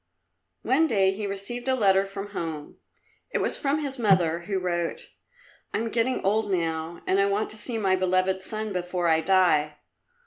[0.63, 2.77] One day he received a letter from home.
[3.29, 5.11] It was from his mother, who wrote,
[5.75, 9.21] "I am getting old now, and I want to see my beloved son before I
[9.21, 9.77] die.